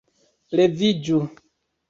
[0.59, 1.21] Leviĝu!